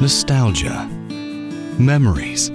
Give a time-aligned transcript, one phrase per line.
[0.00, 0.86] nostalgia,
[1.78, 2.50] memories.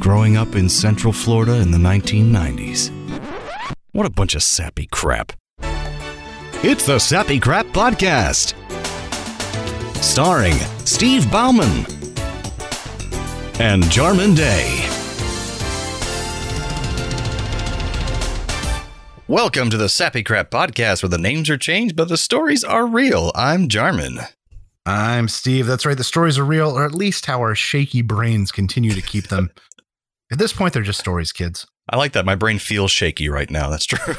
[0.00, 2.90] Growing up in Central Florida in the 1990s.
[3.92, 5.32] What a bunch of sappy crap.
[6.62, 8.54] It's the Sappy Crap Podcast.
[10.02, 11.86] Starring Steve Bauman
[13.60, 14.86] and Jarman Day.
[19.28, 22.86] Welcome to the Sappy Crap Podcast, where the names are changed, but the stories are
[22.86, 23.30] real.
[23.36, 24.18] I'm Jarman.
[24.86, 25.66] I'm Steve.
[25.66, 25.96] That's right.
[25.96, 29.50] The stories are real, or at least how our shaky brains continue to keep them.
[30.32, 31.66] At this point, they're just stories, kids.
[31.88, 32.24] I like that.
[32.24, 33.68] My brain feels shaky right now.
[33.68, 33.98] That's true.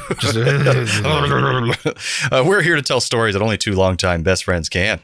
[2.30, 5.00] uh, we're here to tell stories that only two longtime best friends can.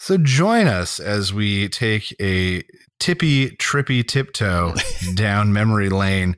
[0.00, 2.64] So join us as we take a
[2.98, 4.74] tippy, trippy tiptoe
[5.14, 6.36] down memory lane.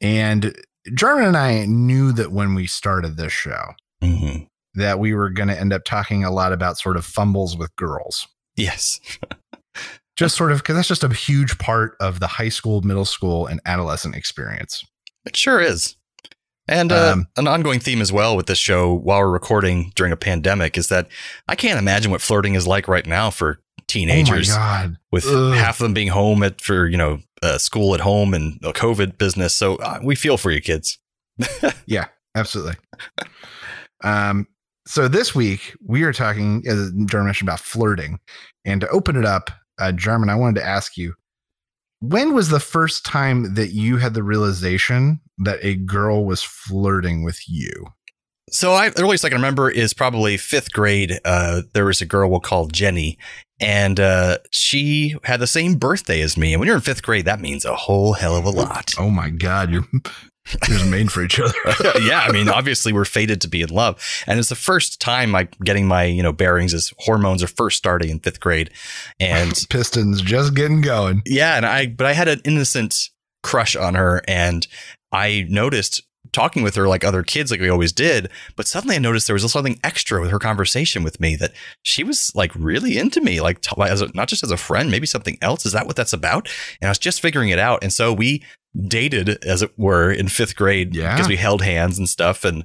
[0.00, 0.54] And
[0.94, 4.44] Jarman and I knew that when we started this show, Mm-hmm.
[4.74, 7.74] That we were going to end up talking a lot about sort of fumbles with
[7.76, 8.28] girls.
[8.56, 9.00] Yes.
[10.16, 13.46] Just sort of because that's just a huge part of the high school, middle school,
[13.46, 14.84] and adolescent experience.
[15.24, 15.96] It sure is.
[16.68, 20.12] And uh, Um, an ongoing theme as well with this show while we're recording during
[20.12, 21.08] a pandemic is that
[21.48, 24.96] I can't imagine what flirting is like right now for teenagers oh my God.
[25.10, 25.54] with Ugh.
[25.54, 28.72] half of them being home at for, you know, uh, school at home and the
[28.72, 29.54] COVID business.
[29.54, 30.98] So uh, we feel for you kids.
[31.86, 32.76] Yeah, absolutely.
[34.04, 34.46] um,
[34.86, 38.18] so this week we are talking, as Jarman mentioned, about flirting.
[38.64, 41.14] And to open it up, uh, Jarman, I wanted to ask you,
[42.00, 47.24] when was the first time that you had the realization that a girl was flirting
[47.24, 47.70] with you?
[48.50, 51.20] So I the earliest I can remember is probably fifth grade.
[51.24, 53.16] Uh, there was a girl we'll call Jenny,
[53.60, 56.52] and uh, she had the same birthday as me.
[56.52, 58.92] And when you're in fifth grade, that means a whole hell of a lot.
[58.98, 59.84] Oh my God, you're,
[60.68, 61.54] you're just made for each other.
[62.00, 65.34] yeah, I mean, obviously we're fated to be in love, and it's the first time
[65.34, 68.70] I'm getting my you know bearings as hormones are first starting in fifth grade,
[69.18, 71.22] and Pistons just getting going.
[71.26, 73.10] yeah, and I but I had an innocent
[73.42, 74.66] crush on her, and
[75.12, 76.02] I noticed
[76.32, 79.34] talking with her like other kids, like we always did, but suddenly I noticed there
[79.34, 81.52] was something extra with her conversation with me that
[81.82, 84.90] she was like really into me, like t- as a, not just as a friend,
[84.90, 85.66] maybe something else.
[85.66, 86.48] Is that what that's about?
[86.80, 88.42] And I was just figuring it out, and so we
[88.86, 91.14] dated, as it were, in fifth grade Yeah.
[91.14, 92.64] because we held hands and stuff, and.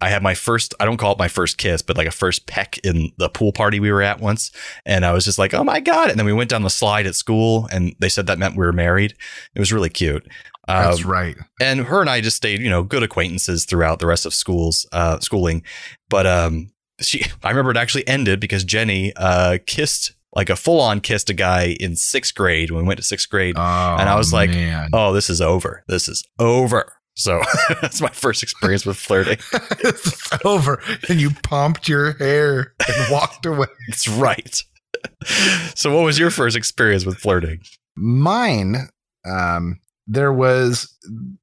[0.00, 2.46] I had my first, I don't call it my first kiss, but like a first
[2.46, 4.50] peck in the pool party we were at once.
[4.84, 6.10] And I was just like, oh my God.
[6.10, 8.66] And then we went down the slide at school and they said that meant we
[8.66, 9.14] were married.
[9.54, 10.26] It was really cute.
[10.66, 11.36] That's Um, right.
[11.58, 14.84] and her and I just stayed, you know, good acquaintances throughout the rest of schools,
[14.92, 15.62] uh, schooling.
[16.10, 20.80] But um, she, I remember it actually ended because Jenny uh, kissed like a full
[20.80, 23.54] on kissed a guy in sixth grade when we went to sixth grade.
[23.56, 24.90] Oh, and I was like, man.
[24.92, 25.84] oh, this is over.
[25.86, 26.92] This is over.
[27.16, 27.40] So
[27.80, 29.38] that's my first experience with flirting.
[29.80, 30.82] it's over.
[31.08, 33.68] And you pumped your hair and walked away.
[33.88, 34.62] That's right.
[35.74, 37.60] so, what was your first experience with flirting?
[37.94, 38.88] Mine,
[39.24, 40.96] um, there was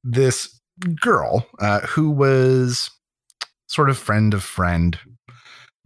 [0.04, 0.60] this
[1.00, 2.90] girl uh, who was
[3.68, 4.98] sort of friend of friend.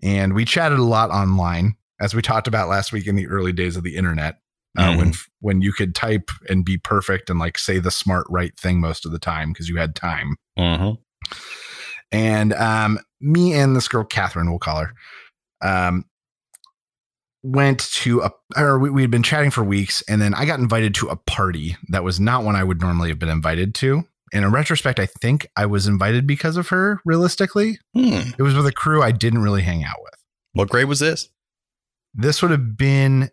[0.03, 3.53] And we chatted a lot online, as we talked about last week in the early
[3.53, 4.39] days of the internet.
[4.79, 8.55] Uh, when when you could type and be perfect and like say the smart right
[8.59, 10.37] thing most of the time because you had time.
[10.59, 11.01] Mm-hmm.
[12.13, 14.93] and um, me and this girl Catherine, we'll call her,
[15.63, 16.05] um,
[17.43, 20.59] went to a or we, we had been chatting for weeks, and then I got
[20.61, 24.05] invited to a party that was not one I would normally have been invited to.
[24.35, 27.01] And in retrospect, I think I was invited because of her.
[27.07, 28.31] Realistically, Hmm.
[28.39, 30.15] it was with a crew I didn't really hang out with.
[30.53, 31.31] What grade was this?
[32.17, 33.31] This would have been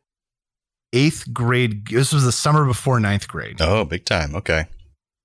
[0.91, 1.88] eighth grade.
[1.88, 3.61] This was the summer before ninth grade.
[3.61, 4.35] Oh, big time.
[4.35, 4.66] Okay.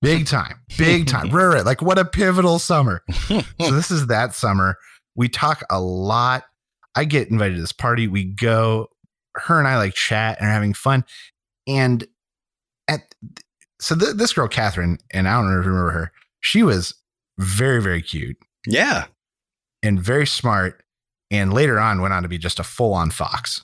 [0.01, 0.61] Big time.
[0.77, 1.29] Big time.
[1.33, 1.65] right, right.
[1.65, 3.03] Like what a pivotal summer.
[3.11, 4.77] so this is that summer.
[5.17, 6.45] We talk a lot.
[6.95, 8.07] I get invited to this party.
[8.07, 8.89] We go.
[9.35, 11.05] Her and I like chat and are having fun.
[11.67, 12.07] And
[12.89, 13.15] at
[13.81, 16.13] so th- this girl Catherine, and I don't know if you remember her.
[16.41, 16.95] She was
[17.39, 18.37] very very cute
[18.67, 19.07] yeah.
[19.83, 20.83] and very smart.
[21.31, 23.63] And later on, went on to be just a full on fox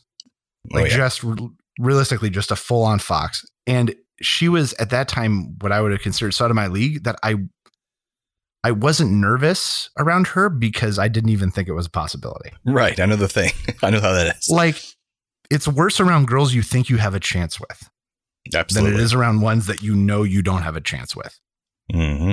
[0.72, 0.96] Oh, like yeah.
[0.96, 1.48] just re-
[1.78, 5.92] realistically just a full on fox and she was at that time what i would
[5.92, 7.34] have considered sort of my league that i
[8.62, 12.98] i wasn't nervous around her because i didn't even think it was a possibility Right.
[12.98, 13.50] I know the thing.
[13.82, 14.48] I know how that is.
[14.48, 14.82] like
[15.50, 17.90] it's worse around girls you think you have a chance with
[18.54, 18.92] Absolutely.
[18.92, 21.38] than it is around ones that you know you don't have a chance with
[21.92, 22.32] hmm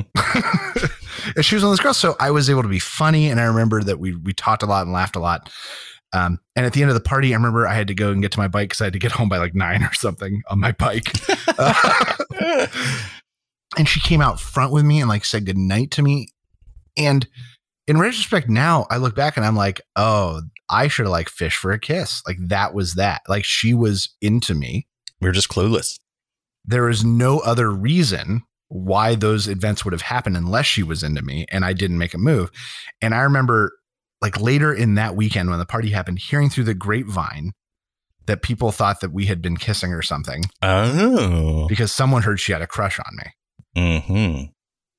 [1.36, 3.40] and she was one of those girls so i was able to be funny and
[3.40, 5.50] i remember that we we talked a lot and laughed a lot
[6.14, 8.22] um, and at the end of the party, I remember I had to go and
[8.22, 10.42] get to my bike because I had to get home by like nine or something
[10.50, 11.12] on my bike.
[11.58, 12.68] Uh,
[13.78, 16.28] and she came out front with me and like said goodnight to me.
[16.98, 17.28] And
[17.88, 21.58] in retrospect, now I look back and I'm like, oh, I should have like fished
[21.58, 22.22] for a kiss.
[22.26, 23.22] Like that was that.
[23.28, 24.88] Like she was into me.
[25.20, 26.00] We were just clueless.
[26.66, 31.22] There is no other reason why those events would have happened unless she was into
[31.22, 32.50] me and I didn't make a move.
[33.02, 33.74] And I remember
[34.22, 37.52] like later in that weekend when the party happened, hearing through the grapevine
[38.28, 41.68] that people thought that we had been kissing or something Oh.
[41.68, 43.32] because someone heard she had a crush on me.
[43.76, 44.44] hmm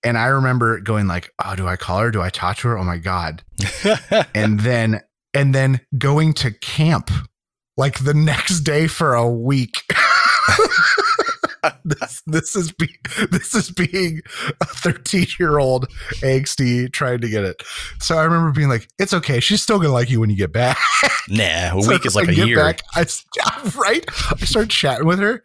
[0.04, 2.10] And I remember going like, "Oh, do I call her?
[2.10, 2.78] Do I talk to her?
[2.78, 3.42] Oh my god!"
[4.34, 5.00] And then
[5.32, 7.10] and then going to camp
[7.76, 9.82] like the next day for a week.
[11.84, 12.88] this this is be,
[13.30, 14.20] this is being
[14.60, 15.88] a 13 year old
[16.22, 17.62] angsty trying to get it.
[18.00, 19.40] So I remember being like, "It's okay.
[19.40, 20.78] She's still gonna like you when you get back."
[21.28, 22.56] nah, a So week is like I a get year.
[22.56, 23.04] Back, I,
[23.76, 24.04] right?
[24.30, 25.44] I started chatting with her,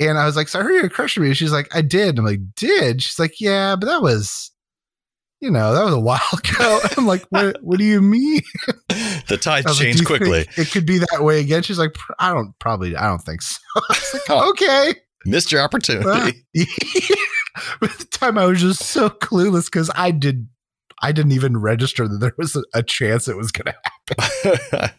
[0.00, 1.74] and I was like, "So I heard you had a crush on me." She's like,
[1.74, 4.50] "I did." I'm like, "Did?" She's like, "Yeah, but that was."
[5.40, 6.80] You know, that was a while ago.
[6.96, 8.40] I'm like, what, what do you mean?
[9.28, 10.46] The tides was like, change quickly.
[10.56, 11.62] It could be that way again.
[11.62, 13.58] She's like, I don't probably, I don't think so.
[13.76, 14.50] I was like, Oh.
[14.50, 14.94] okay.
[15.26, 16.44] Missed your opportunity.
[17.82, 20.48] at the time, I was just so clueless because I did,
[21.02, 23.72] I didn't even register that there was a, chance it was going
[24.06, 24.20] to.
[24.42, 24.90] Happen.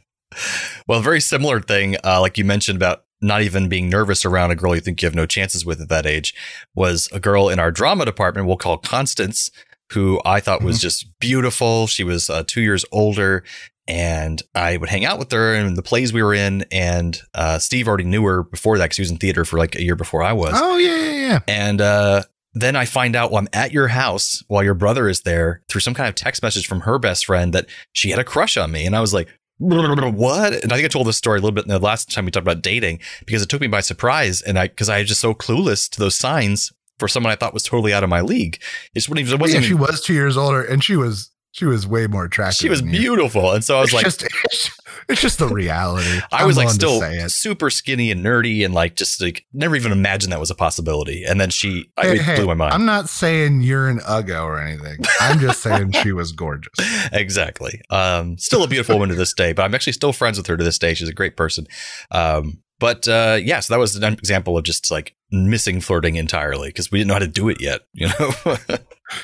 [0.88, 4.52] well, a very similar thing, uh, like you mentioned about not even being nervous around
[4.52, 6.36] a girl you think you have no chances with at that age,
[6.76, 9.50] was a girl in our drama department we'll call Constance,
[9.92, 11.88] who I thought was just beautiful.
[11.88, 13.44] She was uh, two years older.
[13.90, 16.66] And I would hang out with her in the plays we were in.
[16.72, 19.76] And uh, Steve already knew her before that because he was in theater for like
[19.76, 20.54] a year before I was.
[20.56, 21.40] Oh yeah, yeah, yeah.
[21.48, 22.24] And uh,
[22.54, 25.82] then I find out while I'm at your house while your brother is there through
[25.82, 28.72] some kind of text message from her best friend that she had a crush on
[28.72, 28.86] me.
[28.86, 29.30] And I was like,
[29.60, 30.54] what?
[30.64, 32.32] And I think I told this story a little bit in the last time we
[32.32, 34.42] talked about dating because it took me by surprise.
[34.42, 37.54] And I, because I was just so clueless to those signs for someone I thought
[37.54, 38.62] was totally out of my league.
[38.94, 42.06] It wasn't, yeah, wasn't she was two years older, and she was she was way
[42.06, 42.58] more attractive.
[42.58, 43.00] she was than you.
[43.00, 43.52] beautiful.
[43.52, 46.22] And so I was it's like, just it's, it's just the reality.
[46.32, 49.92] I I'm was like still super skinny and nerdy and like just like never even
[49.92, 51.24] imagined that was a possibility.
[51.24, 52.76] And then she, I Hey, it hey, blew my mind.
[52.76, 55.00] I'm not saying you're an uggo or anything.
[55.20, 56.74] I'm just saying she was gorgeous.
[57.12, 57.82] exactly.
[57.90, 60.58] Um, still a beautiful woman to this day, but I'm actually still friends with her
[60.58, 60.94] to this day.
[60.94, 61.66] She's a great person.
[62.12, 66.70] Um, but uh, yeah, so that was an example of just like missing flirting entirely
[66.70, 67.82] because we didn't know how to do it yet.
[67.94, 68.58] You know,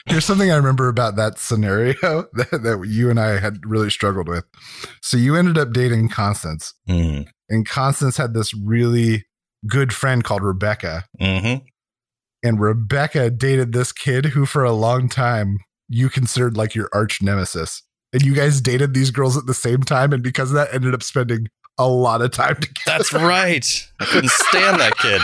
[0.06, 1.94] Here's something I remember about that scenario
[2.34, 4.46] that, that you and I had really struggled with.
[5.02, 9.26] So you ended up dating Constance, mm, and Constance had this really
[9.68, 11.04] good friend called Rebecca.
[11.20, 11.56] hmm
[12.44, 15.60] And Rebecca dated this kid who, for a long time,
[15.90, 17.84] you considered like your arch nemesis.
[18.12, 20.14] And you guys dated these girls at the same time.
[20.14, 21.48] And because of that, ended up spending
[21.78, 22.72] a lot of time together.
[22.86, 23.92] That's right.
[24.00, 25.22] I couldn't stand that kid.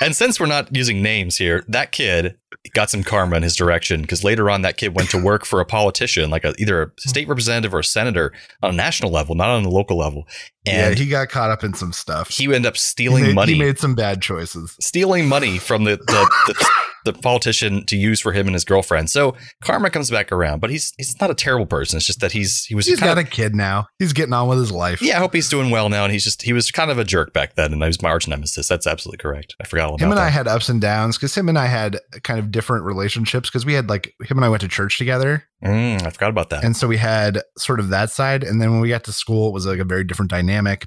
[0.00, 2.36] And since we're not using names here, that kid
[2.72, 5.60] got some karma in his direction because later on, that kid went to work for
[5.60, 6.92] a politician, like a, either a hmm.
[6.98, 10.26] state representative or a senator on a national level, not on the local level.
[10.64, 12.30] yeah, And he got caught up in some stuff.
[12.30, 13.52] he ended up He stealing made, money.
[13.54, 14.76] he made some bad choices.
[14.80, 16.70] stealing money from the the, the
[17.12, 19.10] the politician to use for him and his girlfriend.
[19.10, 21.96] So karma comes back around, but he's he's not a terrible person.
[21.96, 23.86] It's just that he's he was He's got of, a kid now.
[23.98, 25.00] He's getting on with his life.
[25.02, 25.16] yeah.
[25.16, 26.04] I hope he's doing well now.
[26.04, 28.10] And he's just he was kind of a jerk back then, and he was my
[28.10, 28.68] arch nemesis.
[28.68, 29.56] That's absolutely correct.
[29.60, 30.26] I forgot all about him and that.
[30.26, 33.66] I had ups and downs because him and I had kind of different relationships because
[33.66, 35.44] we had like him and I went to church together.
[35.64, 36.62] Mm, I forgot about that.
[36.64, 38.44] And so we had sort of that side.
[38.44, 40.86] And then when we got to school, it was like a very different dynamic.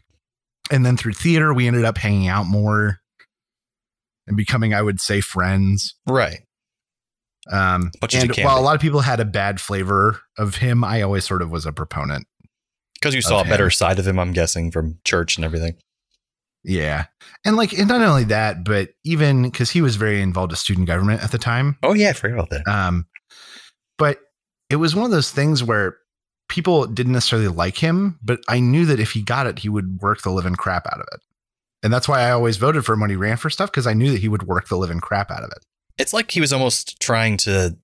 [0.69, 3.00] And then through theater, we ended up hanging out more
[4.31, 5.93] and becoming, I would say, friends.
[6.07, 6.39] right.
[7.51, 8.61] Um, Much and while be.
[8.61, 11.65] a lot of people had a bad flavor of him, I always sort of was
[11.65, 12.27] a proponent.
[12.93, 13.71] Because you saw a better him.
[13.71, 15.75] side of him, I'm guessing, from church and everything.
[16.63, 17.05] Yeah.
[17.43, 20.85] And like, and not only that, but even because he was very involved with student
[20.87, 21.77] government at the time.
[21.81, 22.67] Oh yeah, I forgot about that.
[22.67, 23.07] Um,
[23.97, 24.19] but
[24.69, 25.97] it was one of those things where
[26.47, 29.99] people didn't necessarily like him, but I knew that if he got it, he would
[29.99, 31.21] work the living crap out of it.
[31.83, 33.93] And that's why I always voted for him when he ran for stuff because I
[33.93, 35.65] knew that he would work the living crap out of it.
[35.97, 37.77] It's like he was almost trying to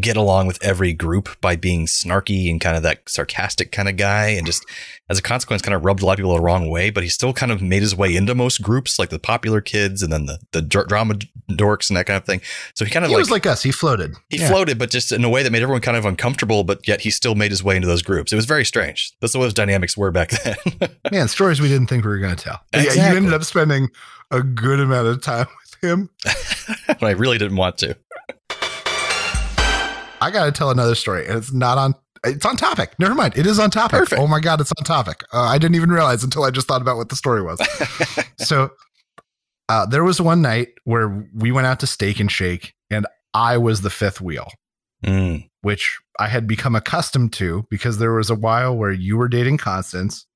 [0.00, 3.96] get along with every group by being snarky and kind of that sarcastic kind of
[3.96, 4.64] guy and just
[5.10, 7.10] as a consequence kind of rubbed a lot of people the wrong way but he
[7.10, 10.24] still kind of made his way into most groups like the popular kids and then
[10.24, 11.14] the, the dr- drama
[11.50, 12.40] dorks and that kind of thing
[12.74, 13.62] so he kind of He like, was like us.
[13.62, 14.14] He floated.
[14.30, 14.48] he Yeah.
[14.48, 17.10] floated but just in a way that made everyone kind of uncomfortable but yet he
[17.10, 19.94] still made his way into those groups it was very strange that's what those dynamics
[19.94, 20.56] were back then
[21.12, 22.60] Man, stories we didn't think we were going to tell.
[22.72, 23.88] But Yeah, you ended up spending
[24.30, 26.08] a good amount of time with him.
[26.86, 27.94] but i really didn't want to
[30.22, 31.94] I got to tell another story, and it's not on.
[32.24, 32.94] It's on topic.
[33.00, 33.36] Never mind.
[33.36, 33.98] It is on topic.
[33.98, 34.22] Perfect.
[34.22, 35.24] Oh my god, it's on topic.
[35.32, 37.60] Uh, I didn't even realize until I just thought about what the story was.
[38.38, 38.70] so,
[39.68, 43.58] uh, there was one night where we went out to Steak and Shake, and I
[43.58, 44.48] was the fifth wheel.
[45.04, 49.28] Mm, which I had become accustomed to because there was a while where you were
[49.28, 50.26] dating Constance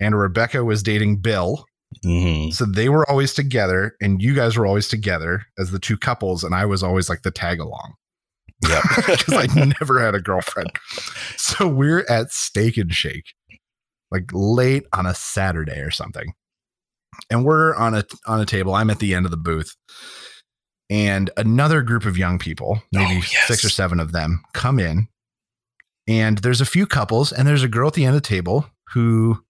[0.00, 1.64] and Rebecca was dating Bill.
[2.02, 5.96] hmm So they were always together and you guys were always together as the two
[5.96, 6.42] couples.
[6.42, 7.94] And I was always like the tag along
[8.68, 8.82] Yep.
[9.06, 9.46] because I
[9.80, 10.70] never had a girlfriend.
[11.36, 13.34] So we're at Steak and Shake,
[14.10, 16.32] like late on a Saturday or something.
[17.30, 18.74] And we're on a on a table.
[18.74, 19.74] I'm at the end of the booth.
[20.90, 23.46] And another group of young people, maybe Oh, yes.
[23.48, 25.08] six or seven of them, come in.
[26.06, 28.66] And there's a few couples, and there's a girl at the end of the table
[28.92, 29.42] who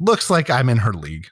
[0.00, 1.26] looks like I'm in her league.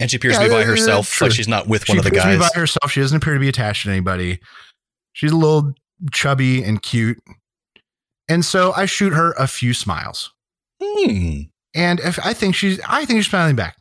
[0.00, 1.92] And she appears Yeah, to be by yeah, yeah, herself, like she's not with She
[1.92, 2.50] one of the appears to be guys.
[2.52, 2.90] by herself.
[2.90, 4.40] She doesn't appear to be attached to anybody.
[5.14, 5.72] She's a little
[6.12, 7.18] chubby and cute.
[8.28, 10.32] And so I shoot her a few smiles.
[10.82, 11.42] Hmm.
[11.74, 13.78] And if I think she's I think she's smiling back.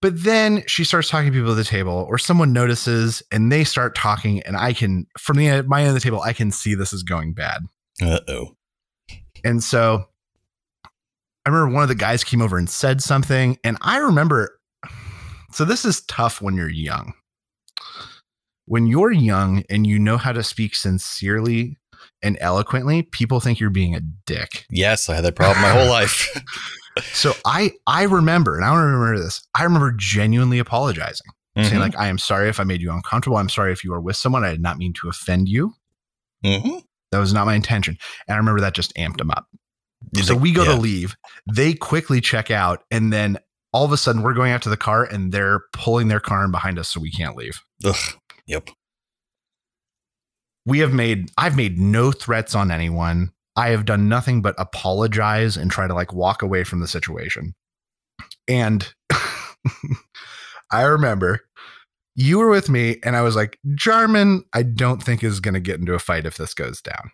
[0.00, 3.62] But then she starts talking to people at the table, or someone notices and they
[3.62, 6.50] start talking, and I can from the end, my end of the table, I can
[6.50, 7.62] see this is going bad.
[8.00, 8.56] Uh oh.
[9.44, 10.06] And so
[11.44, 13.58] I remember one of the guys came over and said something.
[13.64, 14.58] And I remember,
[15.52, 17.14] so this is tough when you're young.
[18.72, 21.76] When you're young and you know how to speak sincerely
[22.22, 24.64] and eloquently, people think you're being a dick.
[24.70, 26.26] Yes, I had that problem my whole life.
[27.14, 29.42] So I I remember, and I don't remember this.
[29.54, 31.26] I remember genuinely apologizing,
[31.56, 31.78] saying Mhm.
[31.80, 33.38] like, "I am sorry if I made you uncomfortable.
[33.38, 34.44] I'm sorry if you are with someone.
[34.44, 35.72] I did not mean to offend you.
[36.44, 36.82] Mhm.
[37.10, 37.96] That was not my intention."
[38.28, 39.46] And I remember that just amped them up.
[40.14, 40.72] You so think- we go yeah.
[40.74, 41.16] to leave.
[41.50, 43.38] They quickly check out, and then
[43.72, 46.44] all of a sudden we're going out to the car, and they're pulling their car
[46.44, 47.58] in behind us, so we can't leave.
[47.86, 47.96] Ugh.
[48.46, 48.70] Yep.
[50.64, 51.30] We have made.
[51.36, 53.32] I've made no threats on anyone.
[53.56, 57.54] I have done nothing but apologize and try to like walk away from the situation.
[58.48, 58.92] And
[60.70, 61.40] I remember
[62.14, 65.60] you were with me, and I was like, Jarman, I don't think is going to
[65.60, 67.10] get into a fight if this goes down.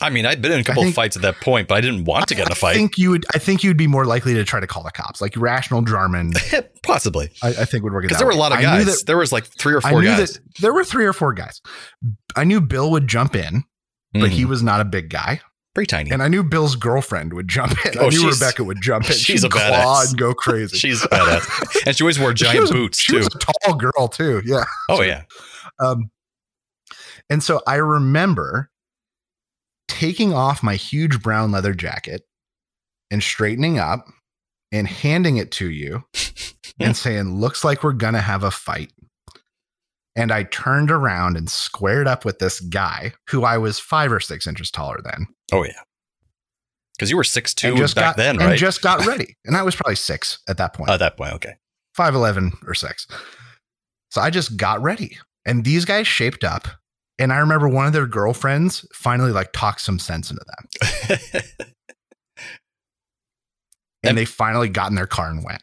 [0.00, 1.80] I mean, I'd been in a couple think- of fights at that point, but I
[1.80, 2.74] didn't want to get in a I fight.
[2.74, 3.24] think you would.
[3.34, 5.20] I think you'd be more likely to try to call the cops.
[5.20, 6.32] Like rational Jarman,
[6.82, 7.30] Possibly.
[7.42, 8.02] I, I think would work.
[8.02, 8.86] Because there were a lot of I guys.
[8.86, 10.40] that- there was like three or I four knew guys.
[10.60, 11.60] there were three or four guys.
[12.34, 13.62] I knew Bill would jump in,
[14.12, 14.48] but he Mhm.
[14.48, 15.40] was not a big guy.
[15.74, 16.10] pretty tiny.
[16.10, 17.92] And I knew Bill's girlfriend would jump in.
[17.98, 19.12] Oh, I knew Rebecca would jump in.
[19.16, 20.10] she's She'd a claw badass.
[20.10, 20.76] and go crazy.
[20.78, 21.86] She's badass.
[21.86, 23.18] And she always wore She giant a- boots she too.
[23.18, 24.42] was a tall girl too.
[24.44, 24.64] Yeah.
[24.90, 25.22] Oh yeah.
[25.82, 26.10] Um,
[27.30, 28.68] and so I remember
[29.92, 32.22] taking off my huge brown leather jacket
[33.10, 34.06] and straightening up
[34.72, 36.04] and handing it to you
[36.80, 38.90] and saying, Looks like we're going to have a fight.
[40.16, 44.20] And I turned around and squared up with this guy who I was five or
[44.20, 45.26] six inches taller than.
[45.52, 45.82] Oh yeah.
[46.96, 48.58] Because you were six two just back got, then, and right?
[48.58, 49.36] just got ready.
[49.44, 50.90] And I was probably six at that point.
[50.90, 51.54] At that point, okay.
[51.98, 53.06] 5'11 or 6.
[54.10, 55.18] So I just got ready.
[55.44, 56.68] And these guys shaped up.
[57.18, 61.40] And I remember one of their girlfriends finally like talked some sense into them.
[64.04, 65.62] And they finally got in their car and went.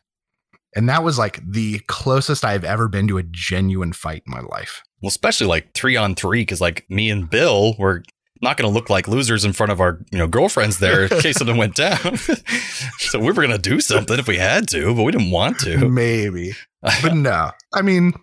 [0.76, 4.42] And that was like the closest I've ever been to a genuine fight in my
[4.42, 4.84] life.
[5.02, 8.04] well, especially like three on three, because like me and Bill were
[8.42, 11.10] not going to look like losers in front of our you know girlfriends there in
[11.20, 12.18] case something went down.
[13.00, 15.60] so we were going to do something if we had to, but we didn't want
[15.60, 15.90] to.
[15.90, 16.54] Maybe.
[16.82, 17.52] But no.
[17.74, 18.14] I mean,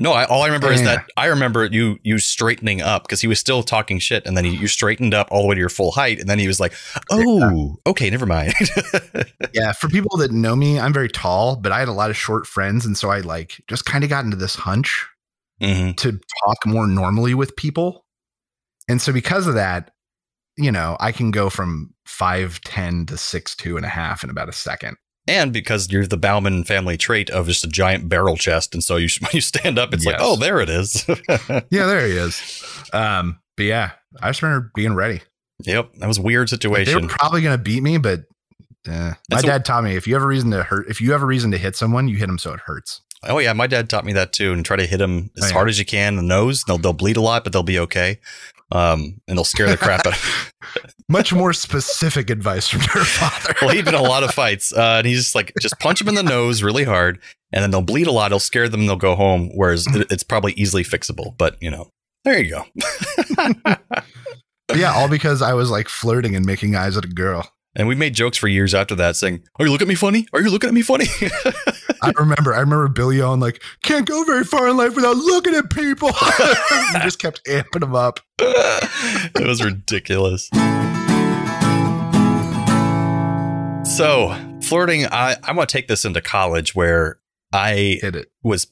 [0.00, 3.26] No, I, all I remember is that I remember you you straightening up because he
[3.26, 5.68] was still talking shit, and then he, you straightened up all the way to your
[5.68, 6.72] full height, and then he was like,
[7.10, 8.54] "Oh, okay, never mind."
[9.52, 12.16] yeah, for people that know me, I'm very tall, but I had a lot of
[12.16, 12.86] short friends.
[12.86, 15.06] And so I like just kind of got into this hunch
[15.60, 15.96] Mhm.
[15.96, 18.06] to talk more normally with people.
[18.88, 19.90] And so because of that,
[20.56, 24.30] you know, I can go from five ten to six two and a half in
[24.30, 24.96] about a second.
[25.28, 28.96] And because you're the Bauman family trait of just a giant barrel chest, and so
[28.96, 31.04] you when you stand up, it's like, "Oh, there it is."
[31.70, 32.62] Yeah, there he is.
[32.92, 33.90] Um, but yeah,
[34.22, 35.20] I just remember being ready.
[35.64, 37.02] yep, that was a weird They situation.
[37.02, 38.20] were probably gonna beat me, but
[38.88, 41.12] uh, my a- dad taught me if you have a reason to hurt, if you
[41.12, 43.02] have a reason to hit someone, you hit them so it hurts.
[43.24, 45.46] Oh yeah, my dad taught me that too, and try to hit them as Oh,
[45.48, 45.52] yeah.
[45.52, 46.64] hard as you can in the nose.
[46.64, 48.18] They'll they'll bleed a lot, but they'll be okay.
[48.70, 50.14] Um, and they'll scare the crap out.
[50.14, 50.52] of
[51.08, 53.54] Much more specific advice from your father.
[53.62, 56.00] Well, he'd been in a lot of fights, uh, and he's just like, just punch
[56.00, 57.18] them in the nose really hard,
[57.50, 58.26] and then they'll bleed a lot.
[58.26, 59.50] It'll scare them, and they'll go home.
[59.54, 61.34] Whereas it's probably easily fixable.
[61.38, 61.90] But you know,
[62.24, 63.74] there you go.
[64.74, 67.50] Yeah, all because I was like flirting and making eyes at a girl.
[67.74, 70.26] And we made jokes for years after that, saying, "Are you looking at me funny?
[70.32, 71.06] Are you looking at me funny?"
[72.02, 75.54] I remember, I remember Billy yelling like, "Can't go very far in life without looking
[75.54, 76.08] at people."
[76.94, 78.20] you just kept amping them up.
[78.38, 80.48] it was ridiculous.
[83.96, 87.18] So flirting, I I want to take this into college where
[87.52, 88.30] I Hit it.
[88.42, 88.68] was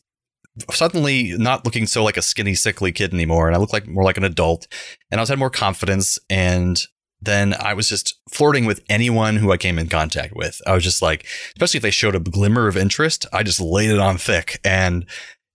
[0.70, 4.04] suddenly not looking so like a skinny, sickly kid anymore, and I look like more
[4.04, 4.68] like an adult,
[5.10, 6.80] and I was had more confidence, and
[7.20, 10.60] then I was just flirting with anyone who I came in contact with.
[10.66, 13.90] I was just like, especially if they showed a glimmer of interest, I just laid
[13.90, 15.06] it on thick, and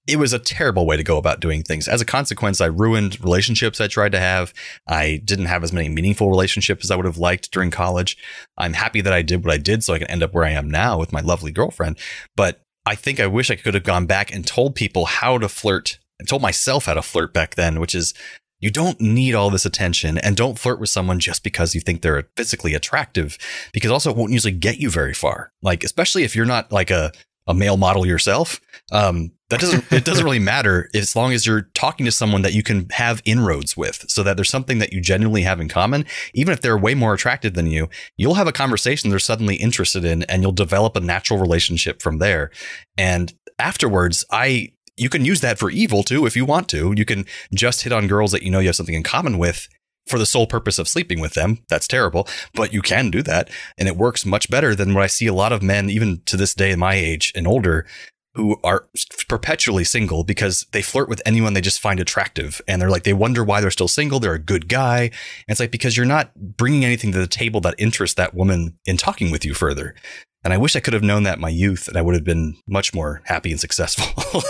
[0.08, 1.88] it was a terrible way to go about doing things.
[1.88, 4.54] As a consequence, I ruined relationships I tried to have.
[4.88, 8.18] I didn't have as many meaningful relationships as I would have liked during college.
[8.58, 10.52] I'm happy that I did what I did so I can end up where I
[10.52, 12.00] am now with my lovely girlfriend.
[12.36, 15.48] But I think I wish I could have gone back and told people how to
[15.48, 18.14] flirt and told myself how to flirt back then, which is
[18.62, 22.02] you don't need all this attention and don't flirt with someone just because you think
[22.02, 23.38] they're physically attractive
[23.74, 25.52] because also it won't usually get you very far.
[25.62, 27.12] Like, especially if you're not like a,
[27.48, 28.62] a male model yourself.
[28.92, 32.54] Um, that doesn't it doesn't really matter as long as you're talking to someone that
[32.54, 36.06] you can have inroads with so that there's something that you genuinely have in common
[36.34, 40.06] even if they're way more attractive than you you'll have a conversation they're suddenly interested
[40.06, 42.50] in and you'll develop a natural relationship from there
[42.98, 47.06] and afterwards i you can use that for evil too if you want to you
[47.06, 49.68] can just hit on girls that you know you have something in common with
[50.08, 51.60] for the sole purpose of sleeping with them.
[51.70, 53.50] That's terrible, but you can do that.
[53.78, 56.38] And it works much better than what I see a lot of men, even to
[56.38, 57.86] this day, my age and older,
[58.34, 58.88] who are
[59.28, 62.62] perpetually single because they flirt with anyone they just find attractive.
[62.68, 64.20] And they're like, they wonder why they're still single.
[64.20, 65.02] They're a good guy.
[65.02, 68.78] And it's like, because you're not bringing anything to the table that interests that woman
[68.86, 69.96] in talking with you further.
[70.44, 72.24] And I wish I could have known that in my youth and I would have
[72.24, 74.42] been much more happy and successful.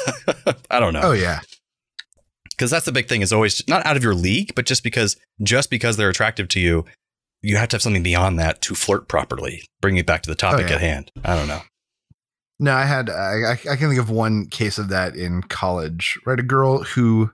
[0.72, 1.02] I don't know.
[1.04, 1.42] Oh, yeah.
[2.50, 5.18] Because that's the big thing is always not out of your league, but just because,
[5.42, 6.86] just because they're attractive to you,
[7.42, 9.64] you have to have something beyond that to flirt properly.
[9.82, 10.76] Bring it back to the oh, topic oh, yeah.
[10.76, 11.12] at hand.
[11.26, 11.62] I don't know.
[12.60, 16.20] No, I had I, I can think of one case of that in college.
[16.28, 17.32] Right, a girl who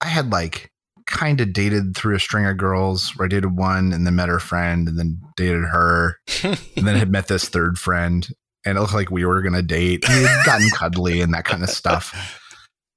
[0.00, 0.69] I had like
[1.10, 3.12] kind of dated through a string of girls.
[3.16, 6.96] Where I dated one and then met her friend and then dated her, and then
[6.96, 8.26] had met this third friend,
[8.64, 10.08] and it looked like we were gonna date.
[10.08, 12.38] We had gotten cuddly and that kind of stuff.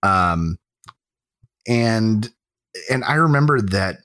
[0.04, 0.58] Um,
[1.68, 2.30] and
[2.90, 3.98] and I remember that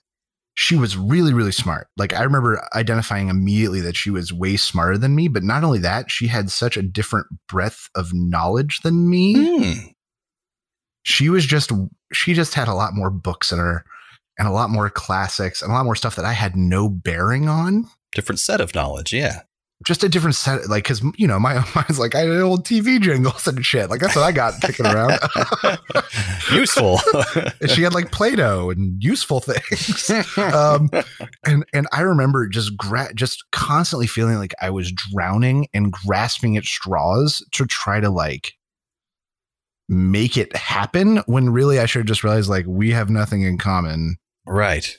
[0.61, 4.99] she was really really smart like i remember identifying immediately that she was way smarter
[4.99, 9.09] than me but not only that she had such a different breadth of knowledge than
[9.09, 9.95] me mm.
[11.05, 11.71] she was just
[12.13, 13.85] she just had a lot more books in her
[14.39, 17.49] and a lot more classics and a lot more stuff that i had no bearing
[17.49, 19.43] on different set of knowledge yeah
[19.85, 23.01] just a different set, like because you know my mind's like I had old TV
[23.01, 23.91] jingles and shit.
[23.91, 25.19] Like that's what I got kicking around.
[26.53, 26.99] Useful.
[27.69, 30.11] she had like Plato and useful things.
[30.37, 30.91] Um,
[31.47, 36.57] and and I remember just gra- just constantly feeling like I was drowning and grasping
[36.57, 38.55] at straws to try to like
[39.89, 41.19] make it happen.
[41.27, 44.17] When really I should just realize like we have nothing in common.
[44.49, 44.97] Right.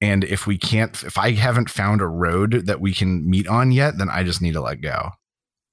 [0.00, 3.70] And if we can't, if I haven't found a road that we can meet on
[3.70, 5.10] yet, then I just need to let go.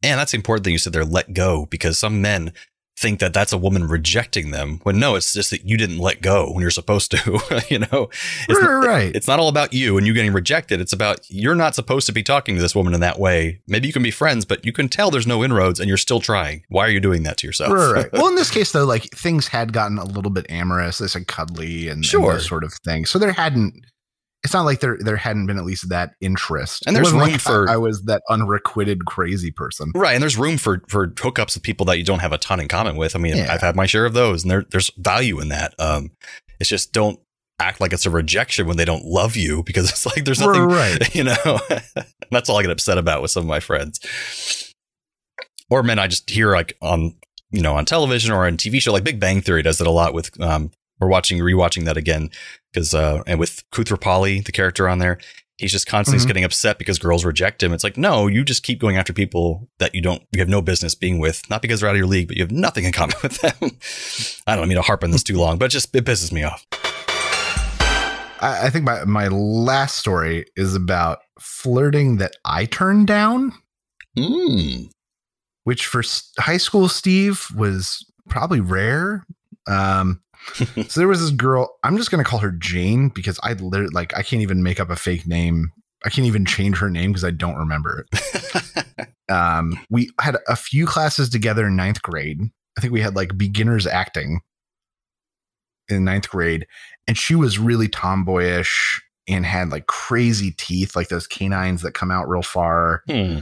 [0.04, 2.54] And that's important that you said there, let go, because some men
[3.00, 6.22] think that that's a woman rejecting them when no, it's just that you didn't let
[6.22, 8.10] go when you're supposed to, you know,
[8.50, 9.16] it's right, right.
[9.16, 10.82] It's not all about you and you getting rejected.
[10.82, 13.62] It's about you're not supposed to be talking to this woman in that way.
[13.68, 16.20] Maybe you can be friends, but you can tell there's no inroads and you're still
[16.20, 16.66] trying.
[16.68, 17.72] Why are you doing that to yourself?
[17.72, 18.14] Right, right.
[18.14, 20.98] well, in this case though, like things had gotten a little bit amorous.
[20.98, 22.34] They said cuddly and, sure.
[22.34, 23.06] and sort of thing.
[23.06, 23.86] So there hadn't
[24.44, 26.84] it's not like there there hadn't been at least that interest.
[26.88, 29.92] And there's room like for I, I, was that unrequited crazy person.
[29.94, 30.14] Right.
[30.14, 32.68] And there's room for for hookups with people that you don't have a ton in
[32.68, 33.16] common with.
[33.16, 33.54] I mean, yeah.
[33.54, 35.74] I've had my share of those and there there's value in that.
[35.78, 36.12] Um
[36.60, 37.20] it's just don't
[37.60, 40.64] act like it's a rejection when they don't love you because it's like there's nothing
[40.64, 41.14] right.
[41.16, 41.60] you know.
[42.32, 44.74] that's all I get upset about with some of my friends.
[45.70, 47.16] Or men I just hear like on
[47.52, 49.92] you know on television or on TV show like Big Bang Theory does it a
[49.92, 52.30] lot with um we're watching rewatching that again
[52.74, 55.20] because uh, and with Koothrappali, the character on there,
[55.60, 56.28] he's just constantly mm-hmm.
[56.28, 57.74] getting upset because girls reject him.
[57.74, 60.62] It's like, no, you just keep going after people that you don't, you have no
[60.62, 62.92] business being with, not because they're out of your league, but you have nothing in
[62.92, 63.72] common with them.
[64.48, 66.44] I don't mean to harp on this too long, but it just it pisses me
[66.44, 66.66] off.
[68.42, 73.54] I, I think my my last story is about flirting that I turned down.
[74.18, 74.90] Mm.
[75.66, 76.02] Which for
[76.40, 79.26] high school Steve was probably rare.
[79.68, 80.22] Um,
[80.88, 81.78] so there was this girl.
[81.84, 84.90] I'm just gonna call her Jane because I literally like I can't even make up
[84.90, 85.72] a fake name.
[86.06, 89.08] I can't even change her name because I don't remember it.
[89.30, 92.40] um, we had a few classes together in ninth grade.
[92.78, 94.42] I think we had like beginners acting
[95.90, 96.68] in ninth grade,
[97.08, 102.12] and she was really tomboyish and had like crazy teeth, like those canines that come
[102.12, 103.04] out real far.
[103.08, 103.40] Hmm.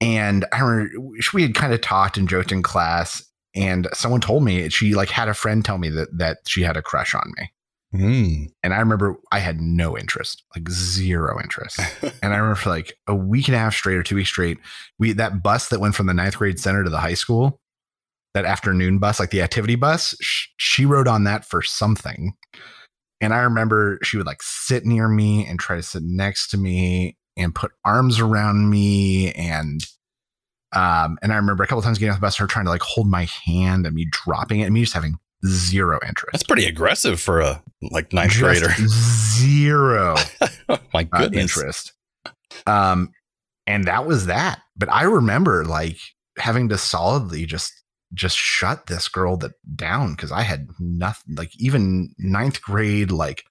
[0.00, 0.98] And I remember
[1.32, 3.22] we had kind of talked and joked in class,
[3.54, 6.76] and someone told me she like had a friend tell me that that she had
[6.76, 7.50] a crush on me.
[7.94, 8.46] Mm.
[8.62, 11.78] And I remember I had no interest, like zero interest.
[12.22, 14.58] and I remember for like a week and a half straight or two weeks straight,
[14.98, 17.60] we that bus that went from the ninth grade center to the high school,
[18.34, 20.14] that afternoon bus, like the activity bus.
[20.20, 22.32] Sh- she rode on that for something.
[23.20, 26.56] And I remember she would like sit near me and try to sit next to
[26.56, 29.84] me and put arms around me and
[30.72, 32.82] um and I remember a couple times getting off the bus her trying to like
[32.82, 36.32] hold my hand and me dropping it and me just having zero interest.
[36.32, 38.72] That's pretty aggressive for a like ninth Just grader.
[38.88, 40.16] Zero
[40.68, 41.92] oh my uh, interest.
[42.66, 43.12] Um,
[43.66, 44.60] and that was that.
[44.76, 45.98] But I remember like
[46.38, 47.72] having to solidly just
[48.14, 51.34] just shut this girl that down because I had nothing.
[51.34, 53.44] Like even ninth grade, like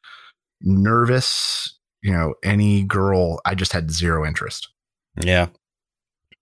[0.61, 1.77] nervous.
[2.01, 4.69] You know, any girl, I just had zero interest.
[5.23, 5.47] Yeah.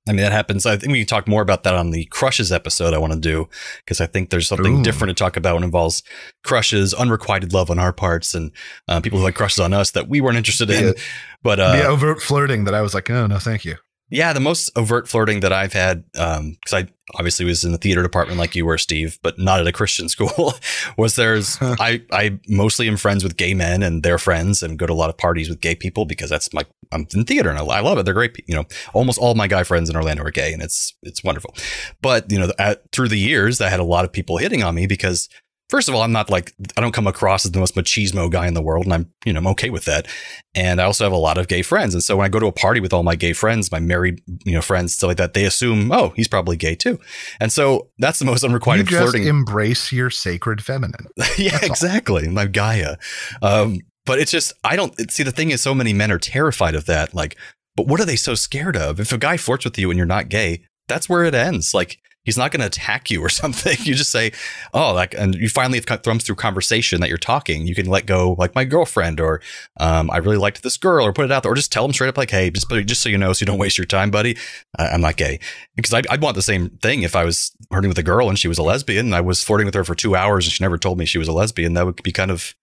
[0.10, 0.66] I mean, that happens.
[0.66, 3.20] I think we can talk more about that on the crushes episode I want to
[3.20, 3.48] do
[3.86, 4.84] because I think there's something Ooh.
[4.84, 6.02] different to talk about when it involves
[6.44, 8.52] crushes, unrequited love on our parts, and
[8.88, 10.96] uh, people who had crushes on us that we weren't interested in.
[11.42, 13.78] But uh, the overt flirting that I was like, oh no, thank you.
[14.10, 17.78] Yeah, the most overt flirting that I've had, um, because I obviously was in the
[17.78, 20.54] theater department like you were, Steve, but not at a Christian school,
[20.98, 24.88] was there's I I mostly am friends with gay men and their friends, and go
[24.88, 27.60] to a lot of parties with gay people because that's my I'm in theater and
[27.60, 28.04] I, I love it.
[28.06, 28.66] They're great, you know.
[28.94, 31.56] Almost all my guy friends in Orlando are gay, and it's it's wonderful.
[32.02, 34.76] But you know, at, through the years, I had a lot of people hitting on
[34.76, 35.30] me because.
[35.70, 38.48] First of all, I'm not like I don't come across as the most machismo guy
[38.48, 40.08] in the world, and I'm you know I'm okay with that.
[40.56, 42.48] And I also have a lot of gay friends, and so when I go to
[42.48, 45.34] a party with all my gay friends, my married you know friends, stuff like that,
[45.36, 47.00] they assume oh he's probably gay too,
[47.40, 49.28] and so that's the most You unrequited just flirting.
[49.28, 51.06] embrace your sacred feminine.
[51.38, 51.70] yeah, That's all.
[51.70, 52.28] exactly.
[52.28, 52.98] My Gaia.
[53.42, 56.74] Um, but it's just, I don't see the thing is, so many men are terrified
[56.74, 57.14] of that.
[57.14, 57.38] Like,
[57.76, 59.00] but what are they so scared of?
[59.00, 61.76] If a guy flirts with you and you're not gay, that's where it ends.
[61.76, 63.76] Like, he's not going to attack you or something.
[63.82, 64.32] You just say,
[64.74, 67.66] oh, like, and you finally have come through conversation that you're talking.
[67.66, 69.42] You can let go, like my girlfriend, or
[69.80, 71.94] um, I really liked this girl, or put it out there, or just tell them
[71.94, 74.12] straight up, like, hey, just just so you know, so you don't waste your time,
[74.12, 74.38] buddy.
[74.78, 75.40] I, I'm not gay
[75.76, 78.38] because I'd, I'd want the same thing if I was flirting with a girl and
[78.38, 80.64] she was a lesbian and I was flirting with her for two hours and she
[80.64, 81.74] never told me she was a lesbian.
[81.74, 82.54] That would be kind of,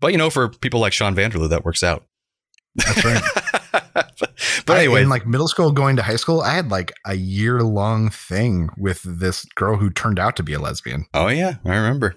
[0.00, 2.04] but you know, for people like Sean Vanderloo, that works out.
[2.74, 3.22] That's right.
[4.66, 7.62] but, anyway, in like middle school, going to high school, I had like a year
[7.62, 11.06] long thing with this girl who turned out to be a lesbian.
[11.14, 12.16] oh yeah, I remember.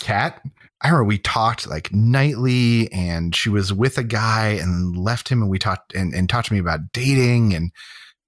[0.00, 0.40] Kat,
[0.80, 5.42] I remember we talked like nightly, and she was with a guy and left him,
[5.42, 7.72] and we talked and, and talked to me about dating, and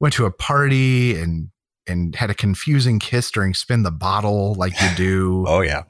[0.00, 1.50] went to a party and
[1.86, 5.44] and had a confusing kiss during spin the bottle, like you do.
[5.48, 5.82] Oh yeah,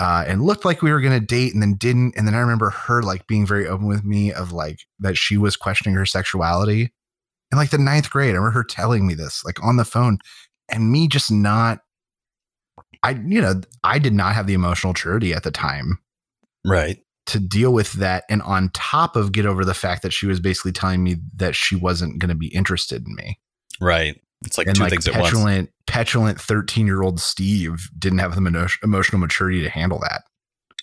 [0.00, 2.14] uh, and looked like we were going to date and then didn't.
[2.16, 5.36] And then I remember her like being very open with me of like that she
[5.36, 6.90] was questioning her sexuality
[7.52, 8.30] in like the ninth grade.
[8.30, 10.18] I remember her telling me this like on the phone
[10.70, 11.80] and me just not,
[13.02, 15.98] I, you know, I did not have the emotional maturity at the time
[16.66, 16.98] right.
[17.26, 18.24] to deal with that.
[18.30, 21.54] And on top of get over the fact that she was basically telling me that
[21.54, 23.38] she wasn't going to be interested in me.
[23.82, 24.18] Right.
[24.44, 25.30] It's like and two like things at once.
[25.30, 30.22] petulant, petulant 13 year old Steve didn't have the emo- emotional maturity to handle that.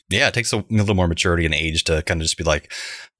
[0.09, 2.71] Yeah, it takes a little more maturity and age to kind of just be like,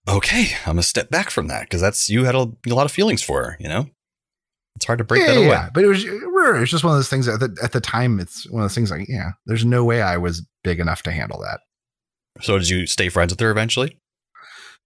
[0.08, 2.92] okay, I'm gonna step back from that because that's you had a, a lot of
[2.92, 3.58] feelings for her.
[3.60, 3.88] You know,
[4.76, 5.48] it's hard to break yeah, that away.
[5.48, 7.72] yeah, but it was it was just one of those things that at the, at
[7.72, 10.80] the time it's one of those things like yeah, there's no way I was big
[10.80, 11.62] enough to handle that.
[12.42, 14.00] So did you stay friends with her eventually?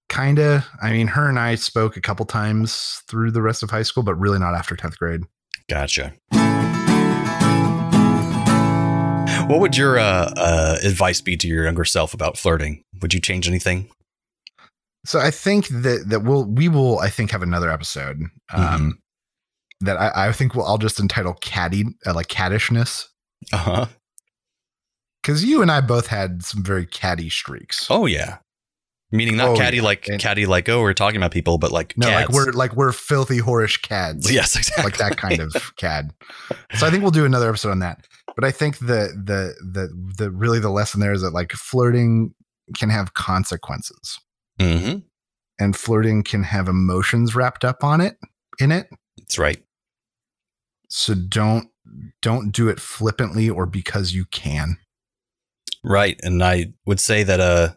[0.10, 0.66] Kinda.
[0.82, 4.04] I mean, her and I spoke a couple times through the rest of high school,
[4.04, 5.22] but really not after tenth grade.
[5.70, 6.14] Gotcha.
[9.48, 12.84] What would your uh, uh, advice be to your younger self about flirting?
[13.02, 13.90] Would you change anything?
[15.06, 18.22] So I think that that we'll we will I think have another episode
[18.54, 19.00] um,
[19.82, 23.08] that I, I think we'll, I'll just entitle catty uh, like cattishness
[23.52, 23.86] Uh huh.
[25.22, 27.88] because you and I both had some very catty streaks.
[27.90, 28.38] Oh yeah.
[29.12, 29.84] Meaning not Oh, catty yeah.
[29.84, 32.30] like And- catty like oh we're talking about people, but like no, cads.
[32.30, 34.32] like we're like we're filthy whorish cads.
[34.34, 36.14] yes exactly like that kind of cad.
[36.76, 38.08] So I think we'll do another episode on that.
[38.36, 42.34] But I think the the the the really the lesson there is that like flirting
[42.78, 44.18] can have consequences
[44.58, 45.00] mm-hmm.
[45.60, 48.18] and flirting can have emotions wrapped up on it
[48.60, 48.88] in it.
[49.18, 49.62] That's right.
[50.88, 51.68] So don't
[52.22, 54.78] don't do it flippantly or because you can.
[55.84, 56.18] Right.
[56.24, 57.74] And I would say that uh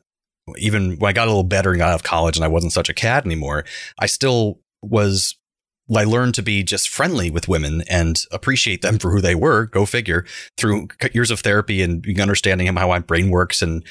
[0.58, 2.72] even when I got a little better and got out of college and I wasn't
[2.72, 3.64] such a cad anymore,
[3.98, 5.36] I still was
[5.94, 9.66] I learned to be just friendly with women and appreciate them for who they were.
[9.66, 10.24] Go figure.
[10.56, 13.84] Through years of therapy and understanding how my brain works, and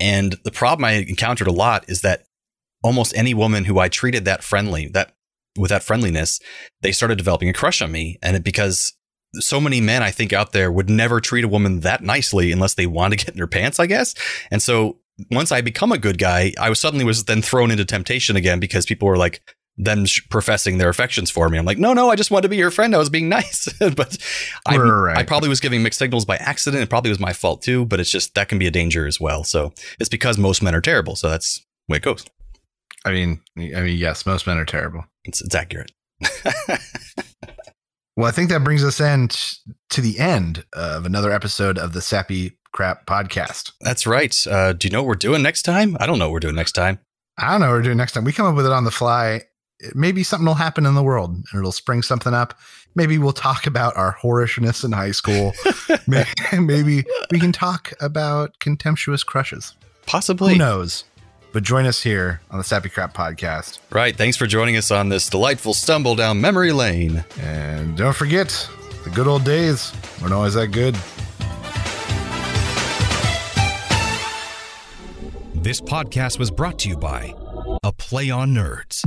[0.00, 2.24] and the problem I encountered a lot is that
[2.82, 5.14] almost any woman who I treated that friendly, that
[5.58, 6.40] with that friendliness,
[6.82, 8.94] they started developing a crush on me, and it because
[9.34, 12.74] so many men I think out there would never treat a woman that nicely unless
[12.74, 14.14] they want to get in their pants, I guess.
[14.50, 14.98] And so
[15.30, 18.60] once I become a good guy, I was suddenly was then thrown into temptation again
[18.60, 19.40] because people were like,
[19.76, 21.58] them sh- professing their affections for me.
[21.58, 22.94] I'm like, no, no, I just wanted to be your friend.
[22.94, 24.16] I was being nice, but
[24.66, 25.18] I, Right.
[25.18, 26.82] I probably was giving mixed signals by accident.
[26.82, 27.84] It probably was my fault too.
[27.84, 29.42] But it's just that can be a danger as well.
[29.44, 31.16] So it's because most men are terrible.
[31.16, 32.24] So that's the way it goes.
[33.04, 35.04] I mean, I mean, yes, most men are terrible.
[35.24, 35.90] It's, it's accurate.
[38.16, 42.00] Well, I think that brings us t- to the end of another episode of the
[42.00, 43.70] Sappy Crap Podcast.
[43.80, 44.36] That's right.
[44.48, 45.96] Uh, do you know what we're doing next time?
[46.00, 46.98] I don't know what we're doing next time.
[47.38, 48.24] I don't know what we're doing next time.
[48.24, 49.42] We come up with it on the fly.
[49.94, 52.58] Maybe something will happen in the world and it'll spring something up.
[52.96, 55.52] Maybe we'll talk about our whorishness in high school.
[56.08, 59.74] maybe, maybe we can talk about contemptuous crushes.
[60.06, 60.54] Possibly.
[60.54, 61.04] Who knows?
[61.52, 63.78] But join us here on the Sappy Crap Podcast.
[63.90, 64.16] Right.
[64.16, 67.24] Thanks for joining us on this delightful stumble down memory lane.
[67.40, 68.68] And don't forget,
[69.04, 70.96] the good old days weren't always that good.
[75.64, 77.34] This podcast was brought to you by
[77.84, 79.02] A Play on Nerds.